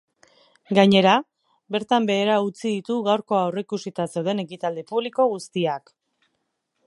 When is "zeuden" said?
4.15-4.45